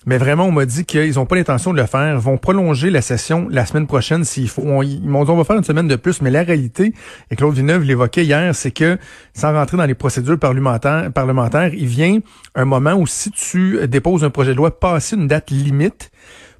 Mais 0.05 0.17
vraiment, 0.17 0.45
on 0.45 0.51
m'a 0.51 0.65
dit 0.65 0.85
qu'ils 0.85 1.19
ont 1.19 1.25
pas 1.25 1.35
l'intention 1.35 1.73
de 1.73 1.81
le 1.81 1.85
faire. 1.85 2.17
vont 2.19 2.37
prolonger 2.37 2.89
la 2.89 3.01
session 3.01 3.47
la 3.49 3.65
semaine 3.65 3.87
prochaine 3.87 4.23
s'il 4.23 4.47
faut. 4.47 4.81
ils 4.83 5.01
m'ont 5.01 5.25
dit 5.25 5.31
on 5.31 5.35
va 5.35 5.43
faire 5.43 5.57
une 5.57 5.63
semaine 5.63 5.87
de 5.87 5.95
plus. 5.95 6.21
Mais 6.21 6.31
la 6.31 6.43
réalité, 6.43 6.93
et 7.29 7.35
Claude 7.35 7.55
Villeneuve 7.55 7.83
l'évoquait 7.83 8.23
hier, 8.23 8.55
c'est 8.55 8.71
que 8.71 8.97
sans 9.33 9.51
rentrer 9.51 9.77
dans 9.77 9.85
les 9.85 9.95
procédures 9.95 10.39
parlementaires, 10.39 11.11
parlementaires, 11.11 11.73
il 11.73 11.87
vient 11.87 12.19
un 12.55 12.65
moment 12.65 12.93
où 12.93 13.07
si 13.07 13.31
tu 13.31 13.85
déposes 13.87 14.23
un 14.23 14.29
projet 14.29 14.51
de 14.51 14.57
loi 14.57 14.79
passer 14.79 15.15
une 15.15 15.27
date 15.27 15.51
limite 15.51 16.11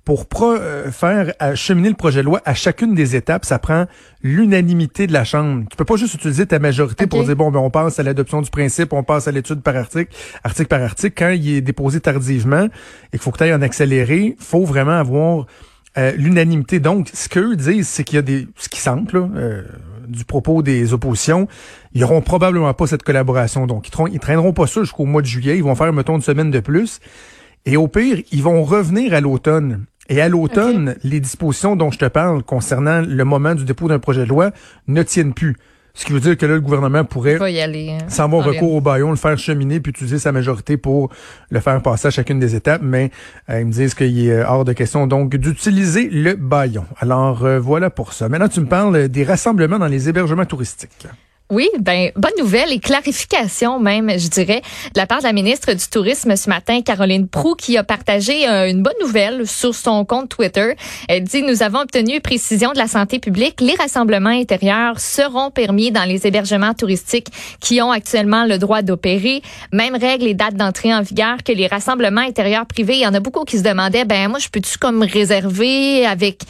pour 0.07 0.25
euh, 0.41 0.89
faire 0.89 1.33
cheminer 1.55 1.89
le 1.89 1.95
projet 1.95 2.21
de 2.21 2.25
loi 2.25 2.41
à 2.45 2.53
chacune 2.53 2.95
des 2.95 3.17
étapes, 3.17 3.43
ça 3.43 3.59
prend 3.59 3.87
l'unanimité 4.23 5.05
de 5.05 5.11
la 5.11 5.25
Chambre. 5.25 5.65
Tu 5.69 5.75
peux 5.75 5.83
pas 5.83 5.97
juste 5.97 6.13
utiliser 6.13 6.45
ta 6.45 6.59
majorité 6.59 7.07
pour 7.07 7.25
dire 7.25 7.35
bon 7.35 7.51
ben 7.51 7.59
on 7.59 7.69
passe 7.69 7.99
à 7.99 8.03
l'adoption 8.03 8.41
du 8.41 8.49
principe, 8.49 8.93
on 8.93 9.03
passe 9.03 9.27
à 9.27 9.33
l'étude 9.33 9.61
par 9.61 9.75
article, 9.75 10.15
article 10.45 10.69
par 10.69 10.81
article. 10.81 11.13
Quand 11.17 11.31
il 11.31 11.57
est 11.57 11.61
déposé 11.61 11.99
tardivement 11.99 12.67
et 12.67 12.69
qu'il 13.11 13.19
faut 13.19 13.31
que 13.31 13.39
tu 13.39 13.43
ailles 13.43 13.53
en 13.53 13.61
accéléré, 13.61 14.37
faut 14.39 14.63
vraiment 14.63 14.97
avoir 14.97 15.45
euh, 15.97 16.13
l'unanimité. 16.15 16.79
Donc, 16.79 17.09
ce 17.13 17.27
qu'eux 17.27 17.57
disent, 17.57 17.89
c'est 17.89 18.05
qu'il 18.05 18.15
y 18.15 18.19
a 18.19 18.21
des 18.21 18.47
ce 18.55 18.69
qui 18.69 18.79
semble 18.79 19.29
euh, 19.35 19.63
du 20.07 20.23
propos 20.23 20.61
des 20.61 20.93
oppositions, 20.93 21.49
ils 21.91 22.05
auront 22.05 22.21
probablement 22.21 22.73
pas 22.73 22.87
cette 22.87 23.03
collaboration. 23.03 23.67
Donc, 23.67 23.89
ils, 23.89 24.13
ils 24.13 24.19
traîneront 24.19 24.53
pas 24.53 24.67
ça 24.67 24.79
jusqu'au 24.79 25.03
mois 25.03 25.21
de 25.21 25.27
juillet. 25.27 25.57
Ils 25.57 25.63
vont 25.65 25.75
faire 25.75 25.91
mettons 25.91 26.15
une 26.15 26.21
semaine 26.21 26.49
de 26.49 26.61
plus. 26.61 27.01
Et 27.65 27.75
au 27.75 27.89
pire, 27.89 28.21
ils 28.31 28.41
vont 28.41 28.63
revenir 28.63 29.13
à 29.13 29.19
l'automne 29.19 29.85
et 30.09 30.21
à 30.21 30.29
l'automne, 30.29 30.95
les 31.03 31.19
dispositions 31.19 31.75
dont 31.75 31.91
je 31.91 31.99
te 31.99 32.05
parle 32.05 32.43
concernant 32.43 33.01
le 33.01 33.23
moment 33.25 33.55
du 33.55 33.65
dépôt 33.65 33.87
d'un 33.87 33.99
projet 33.99 34.23
de 34.23 34.29
loi 34.29 34.51
ne 34.87 35.03
tiennent 35.03 35.33
plus. 35.33 35.55
Ce 35.93 36.05
qui 36.05 36.13
veut 36.13 36.19
dire 36.19 36.37
que 36.37 36.45
là, 36.45 36.53
le 36.53 36.61
gouvernement 36.61 37.03
pourrait, 37.03 37.51
y 37.51 37.59
aller, 37.59 37.89
hein, 37.89 38.05
sans 38.07 38.25
avoir 38.25 38.45
recours 38.45 38.71
au 38.75 38.81
baillon, 38.81 39.09
le 39.09 39.15
faire 39.15 39.35
cheminer 39.35 39.79
puis 39.79 39.89
utiliser 39.89 40.19
sa 40.19 40.31
majorité 40.31 40.77
pour 40.77 41.09
le 41.49 41.59
faire 41.59 41.81
passer 41.81 42.09
à 42.09 42.11
chacune 42.11 42.39
des 42.39 42.53
étapes. 42.53 42.81
Mais 42.83 43.09
euh, 43.49 43.61
ils 43.61 43.65
me 43.65 43.71
disent 43.71 43.95
qu'il 43.95 44.27
est 44.27 44.43
hors 44.43 44.63
de 44.63 44.73
question 44.73 45.07
donc 45.07 45.35
d'utiliser 45.35 46.07
le 46.09 46.35
baillon. 46.35 46.85
Alors 46.99 47.43
euh, 47.45 47.59
voilà 47.59 47.89
pour 47.89 48.13
ça. 48.13 48.29
Maintenant, 48.29 48.47
tu 48.47 48.61
me 48.61 48.67
parles 48.67 49.07
des 49.07 49.23
rassemblements 49.23 49.79
dans 49.79 49.87
les 49.87 50.07
hébergements 50.07 50.45
touristiques. 50.45 51.07
Oui, 51.49 51.69
ben 51.79 52.11
bonne 52.17 52.33
nouvelle 52.37 52.73
et 52.73 52.79
clarification 52.79 53.79
même, 53.79 54.11
je 54.19 54.27
dirais, 54.27 54.61
de 54.93 54.99
la 54.99 55.07
part 55.07 55.19
de 55.19 55.23
la 55.23 55.31
ministre 55.31 55.71
du 55.71 55.87
Tourisme 55.87 56.35
ce 56.35 56.49
matin, 56.49 56.81
Caroline 56.81 57.29
Prou, 57.29 57.55
qui 57.55 57.77
a 57.77 57.85
partagé 57.85 58.49
euh, 58.49 58.69
une 58.69 58.83
bonne 58.83 58.97
nouvelle 58.99 59.47
sur 59.47 59.73
son 59.73 60.03
compte 60.03 60.27
Twitter. 60.27 60.75
Elle 61.07 61.23
dit 61.23 61.43
nous 61.43 61.63
avons 61.63 61.79
obtenu 61.79 62.19
précision 62.19 62.73
de 62.73 62.77
la 62.77 62.87
santé 62.87 63.19
publique, 63.19 63.61
les 63.61 63.75
rassemblements 63.75 64.29
intérieurs 64.29 64.99
seront 64.99 65.49
permis 65.49 65.89
dans 65.89 66.03
les 66.03 66.27
hébergements 66.27 66.73
touristiques 66.73 67.29
qui 67.61 67.81
ont 67.81 67.91
actuellement 67.91 68.43
le 68.43 68.57
droit 68.57 68.81
d'opérer. 68.81 69.41
Même 69.71 69.95
règles 69.95 70.27
et 70.27 70.33
dates 70.33 70.55
d'entrée 70.55 70.93
en 70.93 71.01
vigueur 71.01 71.37
que 71.45 71.53
les 71.53 71.67
rassemblements 71.67 72.19
intérieurs 72.19 72.65
privés. 72.65 72.95
Il 72.95 73.03
y 73.03 73.07
en 73.07 73.13
a 73.13 73.21
beaucoup 73.21 73.45
qui 73.45 73.57
se 73.57 73.63
demandaient 73.63 74.03
ben 74.03 74.27
moi 74.27 74.39
je 74.39 74.49
peux-tu 74.49 74.77
comme 74.77 75.01
réserver 75.01 76.05
avec 76.05 76.41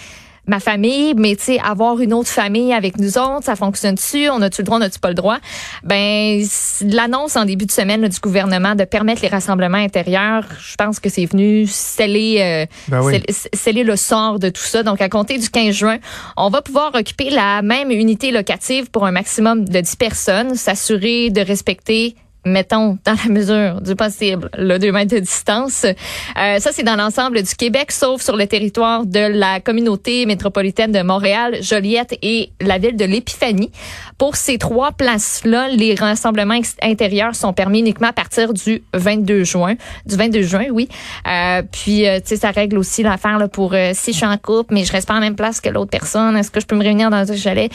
ma 0.48 0.60
famille, 0.60 1.14
mais 1.16 1.36
tu 1.36 1.44
sais, 1.44 1.60
avoir 1.60 2.00
une 2.00 2.14
autre 2.14 2.30
famille 2.30 2.74
avec 2.74 2.98
nous 2.98 3.18
autres, 3.18 3.44
ça 3.44 3.56
fonctionne-tu? 3.56 4.30
On 4.30 4.42
a-tu 4.42 4.62
le 4.62 4.66
droit, 4.66 4.78
on 4.78 4.82
a-tu 4.82 5.00
pas 5.00 5.10
le 5.10 5.16
droit? 5.16 5.38
Ben, 5.84 6.44
l'annonce 6.82 7.36
en 7.36 7.46
début 7.46 7.66
de 7.66 7.72
semaine 7.72 8.08
du 8.08 8.20
gouvernement 8.20 8.76
de 8.76 8.86
permettre 8.86 9.22
les 9.22 9.28
rassemblements 9.28 9.78
intérieurs, 9.78 10.46
je 10.60 10.76
pense 10.76 11.00
que 11.00 11.10
c'est 11.10 11.26
venu 11.26 11.68
sceller, 11.68 12.38
euh, 12.42 12.66
ben 12.88 13.22
sceller 13.54 13.84
le 13.84 13.96
sort 13.96 14.40
de 14.40 14.50
tout 14.50 14.62
ça. 14.62 14.84
Donc, 14.84 15.02
à 15.02 15.10
compter 15.10 15.38
du 15.38 15.50
15 15.50 15.76
juin, 15.76 15.98
on 16.38 16.50
va 16.50 16.62
pouvoir 16.62 16.96
occuper 16.96 17.30
la 17.30 17.62
même 17.62 17.92
unité 17.92 18.32
locative 18.32 18.90
pour 18.90 19.06
un 19.06 19.12
maximum 19.12 19.66
de 19.66 19.80
10 19.80 19.96
personnes, 19.98 20.56
s'assurer 20.56 21.30
de 21.30 21.42
respecter 21.42 22.16
mettons, 22.46 22.98
dans 23.06 23.16
la 23.24 23.30
mesure 23.30 23.82
du 23.82 23.96
possible, 23.96 24.50
le 24.58 24.78
2 24.78 24.92
mètres 24.92 25.14
de 25.14 25.20
distance. 25.20 25.86
Euh, 25.86 26.60
ça, 26.60 26.72
c'est 26.72 26.84
dans 26.84 26.96
l'ensemble 26.96 27.42
du 27.44 27.56
Québec, 27.56 27.92
sauf 27.92 28.22
sur 28.22 28.36
le 28.36 28.48
territoire 28.48 29.06
de 29.06 29.20
la 29.20 29.60
communauté 29.60 30.26
métropolitaine 30.26 30.92
de 30.92 31.02
Montréal, 31.02 31.58
Joliette 31.62 32.18
et 32.22 32.52
la 32.62 32.78
ville 32.78 32.96
de 32.96 33.06
l'Épiphanie. 33.06 33.72
Pour 34.18 34.36
ces 34.36 34.58
trois 34.58 34.92
places-là, 34.92 35.70
les 35.70 35.96
rassemblements 35.96 36.60
intérieurs 36.82 37.36
sont 37.36 37.54
permis 37.54 37.80
uniquement 37.80 38.08
à 38.08 38.14
partir 38.14 38.54
du 38.54 38.84
22 38.94 39.44
juin. 39.44 39.76
Du 40.06 40.16
22 40.16 40.42
juin, 40.42 40.66
oui. 40.72 40.88
Euh, 41.28 41.62
puis, 41.72 42.08
euh, 42.08 42.20
tu 42.20 42.28
sais, 42.30 42.38
ça 42.38 42.52
règle 42.52 42.78
aussi 42.78 43.04
l'affaire 43.04 43.38
là, 43.38 43.48
pour 43.48 43.76
si 43.94 44.12
je 44.12 44.18
suis 44.18 44.26
en 44.26 44.38
couple, 44.38 44.74
mais 44.74 44.86
je 44.86 44.92
reste 44.92 45.08
pas 45.08 45.16
en 45.16 45.20
même 45.20 45.36
place 45.36 45.62
que 45.62 45.70
l'autre 45.70 45.92
personne. 45.92 46.36
Est-ce 46.38 46.52
que 46.52 46.60
je 46.60 46.66
peux 46.66 46.76
me 46.76 46.84
réunir 46.84 47.10
dans 47.10 47.32
un 47.32 47.36
chalet? 47.36 47.72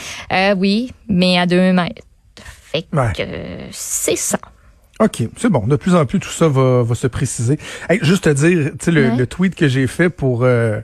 oui, 0.57 0.93
mais 1.09 1.39
à 1.39 1.47
2 1.47 1.73
mètres. 1.73 2.03
Fait 2.73 2.83
que 2.83 3.23
c'est 3.71 4.17
ça. 4.17 4.39
OK, 5.01 5.23
c'est 5.37 5.49
bon. 5.49 5.67
De 5.67 5.77
plus 5.77 5.95
en 5.95 6.07
plus, 6.07 6.21
tout 6.21 6.29
ça 6.29 6.49
va, 6.49 6.83
va 6.83 6.95
se 6.95 7.07
préciser. 7.07 7.59
juste 8.03 8.25
te 8.25 8.31
dire, 8.31 8.73
tu 8.79 8.85
sais, 8.85 8.91
le, 8.91 9.27
tweet 9.27 9.55
que 9.55 9.69
j'ai 9.69 9.87
fait 9.87 10.11
pour 10.11 10.45
euh, 10.45 10.81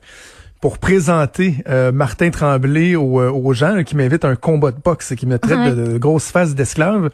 pour 0.60 0.78
présenter 0.78 1.56
euh, 1.68 1.92
Martin 1.92 2.30
Tremblay 2.30 2.96
aux, 2.96 3.20
euh, 3.20 3.30
aux 3.30 3.52
gens 3.52 3.84
qui 3.84 3.96
m'invitent 3.96 4.24
à 4.24 4.28
un 4.28 4.36
combat 4.36 4.72
de 4.72 4.80
boxe 4.82 5.12
et 5.12 5.16
qui 5.16 5.26
me 5.26 5.38
traite 5.38 5.76
de, 5.76 5.92
de 5.92 5.98
grosse 5.98 6.30
face 6.30 6.54
d'esclave. 6.54 7.10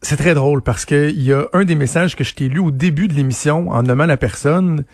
C'est 0.00 0.16
très 0.16 0.34
drôle 0.34 0.62
parce 0.62 0.84
que 0.84 1.10
il 1.10 1.22
y 1.22 1.32
a 1.32 1.46
un 1.52 1.64
des 1.64 1.74
messages 1.74 2.16
que 2.16 2.24
je 2.24 2.34
t'ai 2.34 2.48
lu 2.48 2.60
au 2.60 2.70
début 2.70 3.08
de 3.08 3.14
l'émission 3.14 3.70
en 3.70 3.82
nommant 3.82 4.06
la 4.06 4.16
personne. 4.16 4.84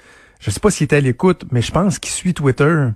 Je 0.40 0.50
sais 0.50 0.61
pas 0.61 0.71
s'il 0.71 0.87
était 0.87 0.97
à 0.97 1.00
l'écoute, 1.00 1.45
mais 1.52 1.62
je 1.62 1.71
pense 1.71 2.00
qu'il 2.00 2.11
suit 2.11 2.35
Twitter. 2.35 2.88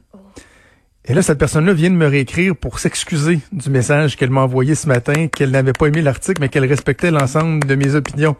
Et 1.08 1.14
là, 1.14 1.22
cette 1.22 1.38
personne-là 1.38 1.72
vient 1.72 1.90
de 1.90 1.94
me 1.94 2.06
réécrire 2.06 2.56
pour 2.56 2.80
s'excuser 2.80 3.38
du 3.52 3.70
message 3.70 4.16
qu'elle 4.16 4.30
m'a 4.30 4.40
envoyé 4.40 4.75
ce 4.75 4.88
matin, 4.88 5.28
qu'elle 5.28 5.52
n'avait 5.52 5.72
pas 5.72 5.86
aimé 5.86 6.02
l'article, 6.02 6.40
mais 6.40 6.48
qu'elle 6.48 6.64
respectait 6.64 7.12
l'ensemble 7.12 7.64
de 7.64 7.75
mes 7.76 7.94
opinions. 7.94 8.34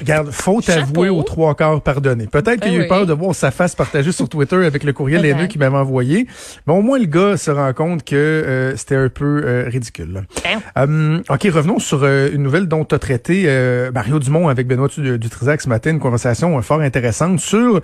Regarde, 0.00 0.30
faute 0.30 0.68
avouée 0.68 1.08
aux 1.08 1.22
trois 1.22 1.54
quarts 1.54 1.80
pardonné. 1.80 2.26
Peut-être 2.26 2.60
qu'il 2.60 2.72
a 2.72 2.74
eu 2.74 2.80
ben 2.80 2.88
peur 2.88 3.06
de 3.06 3.14
voir 3.14 3.34
sa 3.34 3.50
face 3.50 3.74
partagée 3.74 4.12
sur 4.12 4.28
Twitter 4.28 4.56
avec 4.56 4.84
le 4.84 4.92
courriel 4.92 5.24
haineux 5.24 5.46
qu'il 5.46 5.58
m'avait 5.58 5.76
envoyé, 5.76 6.26
mais 6.66 6.74
au 6.74 6.82
moins 6.82 6.98
le 6.98 7.06
gars 7.06 7.36
se 7.38 7.50
rend 7.50 7.72
compte 7.72 8.04
que 8.04 8.14
euh, 8.14 8.76
c'était 8.76 8.96
un 8.96 9.08
peu 9.08 9.42
euh, 9.44 9.68
ridicule. 9.68 10.26
Ben. 10.44 10.60
Hum, 10.76 11.22
ok, 11.28 11.48
revenons 11.52 11.78
sur 11.78 12.00
euh, 12.02 12.28
une 12.32 12.42
nouvelle 12.42 12.68
dont 12.68 12.84
tu 12.84 12.94
as 12.94 12.98
traité 12.98 13.46
Mario 13.92 14.18
Dumont 14.18 14.48
avec 14.48 14.66
Benoît 14.66 14.88
Dutrisac 14.96 15.62
ce 15.62 15.68
matin, 15.68 15.90
une 15.90 15.98
conversation 15.98 16.60
fort 16.60 16.80
intéressante 16.80 17.40
sur 17.40 17.80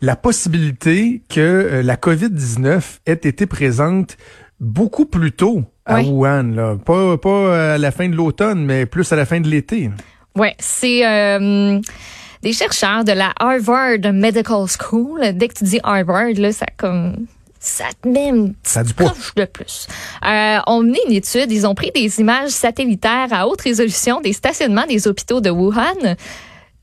la 0.00 0.16
possibilité 0.16 1.22
que 1.28 1.80
la 1.84 1.94
COVID-19 1.96 2.80
ait 3.06 3.12
été 3.12 3.46
présente 3.46 4.16
beaucoup 4.58 5.06
plus 5.06 5.32
tôt 5.32 5.64
à 5.84 6.00
Wuhan, 6.02 6.54
là. 6.54 6.76
Pas, 6.84 7.18
pas 7.18 7.74
à 7.74 7.78
la 7.78 7.90
fin 7.90 8.08
de 8.08 8.14
l'automne, 8.14 8.64
mais 8.64 8.86
plus 8.86 9.12
à 9.12 9.16
la 9.16 9.26
fin 9.26 9.40
de 9.40 9.48
l'été. 9.48 9.90
Ouais, 10.36 10.54
c'est 10.58 11.06
euh, 11.06 11.80
des 12.42 12.52
chercheurs 12.52 13.04
de 13.04 13.12
la 13.12 13.32
Harvard 13.38 14.12
Medical 14.12 14.66
School. 14.66 15.20
Dès 15.34 15.48
que 15.48 15.54
tu 15.54 15.64
dis 15.64 15.80
Harvard, 15.82 16.32
là, 16.36 16.52
ça 16.52 16.66
comme 16.76 17.26
ça 17.62 17.84
te 18.02 18.08
met 18.08 18.28
une 18.28 18.54
petite 18.54 19.36
de 19.36 19.44
plus. 19.44 19.86
Euh, 20.26 20.58
ont 20.66 20.82
mené 20.82 20.98
une 21.06 21.12
étude, 21.12 21.52
ils 21.52 21.64
ont 21.64 21.76
pris 21.76 21.92
des 21.94 22.18
images 22.18 22.50
satellitaires 22.50 23.28
à 23.30 23.46
haute 23.46 23.60
résolution 23.60 24.20
des 24.20 24.32
stationnements 24.32 24.86
des 24.86 25.06
hôpitaux 25.06 25.40
de 25.40 25.50
Wuhan 25.50 26.16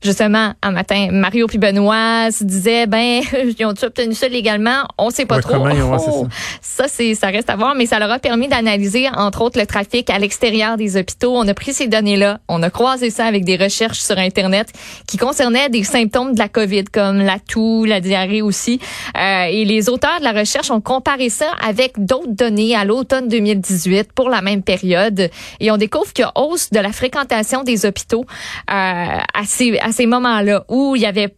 justement, 0.02 0.54
un 0.62 0.70
matin, 0.70 1.08
Mario 1.10 1.46
puis 1.46 1.58
Benoît 1.58 2.30
se 2.30 2.44
disaient, 2.44 2.86
ben, 2.86 3.22
ils 3.58 3.66
ont 3.66 3.74
obtenu 3.82 4.14
ça 4.14 4.28
légalement? 4.28 4.84
On 4.98 5.10
sait 5.10 5.26
pas 5.26 5.40
trop. 5.40 5.56
Oh, 5.56 6.26
ça, 6.60 6.84
c'est, 6.88 7.14
ça 7.14 7.28
reste 7.28 7.50
à 7.50 7.56
voir, 7.56 7.74
mais 7.74 7.86
ça 7.86 7.98
leur 7.98 8.10
a 8.10 8.18
permis 8.18 8.48
d'analyser, 8.48 9.08
entre 9.14 9.42
autres, 9.42 9.58
le 9.58 9.66
trafic 9.66 10.08
à 10.10 10.18
l'extérieur 10.18 10.76
des 10.76 10.96
hôpitaux. 10.96 11.36
On 11.36 11.46
a 11.48 11.54
pris 11.54 11.72
ces 11.72 11.86
données-là, 11.86 12.40
on 12.48 12.62
a 12.62 12.70
croisé 12.70 13.10
ça 13.10 13.26
avec 13.26 13.44
des 13.44 13.56
recherches 13.56 14.00
sur 14.00 14.18
Internet 14.18 14.68
qui 15.06 15.16
concernaient 15.16 15.68
des 15.68 15.84
symptômes 15.84 16.34
de 16.34 16.38
la 16.38 16.48
COVID, 16.48 16.84
comme 16.84 17.18
la 17.18 17.38
toux, 17.38 17.84
la 17.84 18.00
diarrhée 18.00 18.42
aussi. 18.42 18.80
Euh, 19.16 19.44
et 19.44 19.64
les 19.64 19.88
auteurs 19.88 20.18
de 20.20 20.24
la 20.24 20.32
recherche 20.32 20.70
ont 20.70 20.80
comparé 20.80 21.28
ça 21.28 21.46
avec 21.66 21.92
d'autres 22.04 22.32
données 22.32 22.74
à 22.74 22.84
l'automne 22.84 23.28
2018 23.28 24.12
pour 24.12 24.30
la 24.30 24.40
même 24.40 24.62
période. 24.62 25.30
Et 25.60 25.70
on 25.70 25.76
découvre 25.76 26.12
qu'il 26.12 26.24
y 26.24 26.28
a 26.28 26.32
hausse 26.34 26.70
de 26.70 26.78
la 26.78 26.92
fréquentation 26.92 27.62
des 27.62 27.86
hôpitaux 27.86 28.24
euh, 28.70 28.72
à 28.72 29.44
ces, 29.44 29.78
à 29.90 29.92
ces 29.92 30.06
moments-là 30.06 30.64
où 30.68 30.94
il 30.96 31.02
y 31.02 31.06
avait 31.06 31.34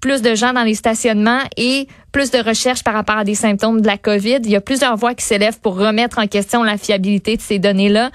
plus 0.00 0.20
de 0.20 0.34
gens 0.34 0.52
dans 0.52 0.64
les 0.64 0.74
stationnements 0.74 1.40
et 1.56 1.88
plus 2.12 2.30
de 2.30 2.38
recherches 2.38 2.84
par 2.84 2.92
rapport 2.92 3.16
à 3.16 3.24
des 3.24 3.34
symptômes 3.34 3.80
de 3.80 3.86
la 3.86 3.96
COVID. 3.96 4.40
Il 4.44 4.50
y 4.50 4.56
a 4.56 4.60
plusieurs 4.60 4.96
voix 4.96 5.14
qui 5.14 5.24
s'élèvent 5.24 5.60
pour 5.60 5.78
remettre 5.78 6.18
en 6.18 6.26
question 6.26 6.62
la 6.62 6.76
fiabilité 6.76 7.36
de 7.36 7.40
ces 7.40 7.58
données-là. 7.58 8.10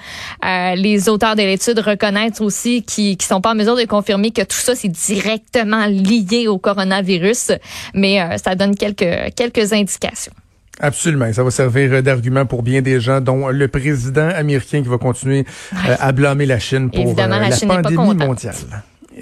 Euh, 0.46 0.76
les 0.76 1.10
auteurs 1.10 1.36
de 1.36 1.42
l'étude 1.42 1.80
reconnaissent 1.80 2.42
aussi 2.42 2.84
qu'ils 2.84 3.18
ne 3.18 3.24
sont 3.24 3.42
pas 3.42 3.54
en 3.54 3.56
mesure 3.56 3.76
de 3.76 3.86
confirmer 3.86 4.30
que 4.30 4.44
tout 4.44 4.58
ça, 4.58 4.76
c'est 4.76 4.90
directement 4.90 5.88
lié 5.88 6.48
au 6.48 6.60
coronavirus, 6.60 7.54
mais 7.96 8.22
euh, 8.22 8.38
ça 8.38 8.54
donne 8.54 8.76
quelques, 8.76 9.34
quelques 9.36 9.74
indications. 9.74 10.34
Absolument. 10.80 11.34
Ça 11.34 11.44
va 11.44 11.50
servir 11.50 12.04
d'argument 12.04 12.46
pour 12.46 12.62
bien 12.62 12.82
des 12.84 13.02
gens, 13.02 13.20
dont 13.20 13.48
le 13.48 13.68
président 13.68 14.30
américain 14.30 14.84
qui 14.84 14.88
va 14.90 15.00
continuer 15.00 15.44
euh, 15.74 15.96
à 16.00 16.12
blâmer 16.12 16.46
la 16.46 16.60
Chine 16.60 16.92
pour 16.92 17.16
la, 17.16 17.28
la 17.28 17.58
pandémie 17.58 18.16
mondiale. 18.16 18.56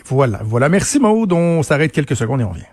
Voilà, 0.05 0.41
voilà. 0.43 0.69
Merci 0.69 0.99
Maud. 0.99 1.31
On 1.33 1.63
s'arrête 1.63 1.91
quelques 1.91 2.15
secondes 2.15 2.41
et 2.41 2.43
on 2.43 2.49
revient. 2.49 2.65